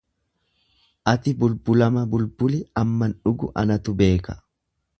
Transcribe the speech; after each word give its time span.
Ati 1.11 1.33
bulbuluma 1.43 2.03
bulbuli 2.15 2.63
amman 2.85 3.13
dhugu 3.27 3.51
anatu 3.65 3.95
beeka. 4.01 4.41